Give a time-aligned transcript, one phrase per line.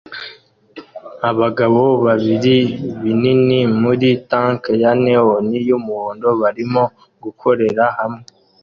[1.29, 2.55] Abagabo babiri
[3.01, 6.83] binini muri tank ya neon yumuhondo barimo
[7.23, 8.23] gukorera hamwe